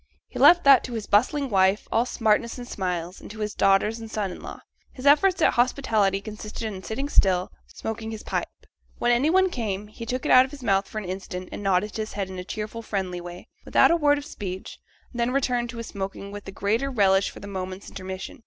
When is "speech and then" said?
14.25-15.29